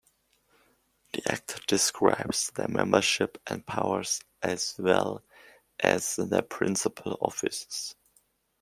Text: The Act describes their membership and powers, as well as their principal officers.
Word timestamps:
The 1.13 1.21
Act 1.31 1.67
describes 1.67 2.49
their 2.55 2.67
membership 2.67 3.37
and 3.45 3.63
powers, 3.67 4.19
as 4.41 4.73
well 4.79 5.23
as 5.79 6.15
their 6.15 6.41
principal 6.41 7.19
officers. 7.21 7.93